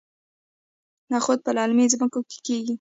[1.11, 2.69] نخود په للمي ځمکو کې کیږي.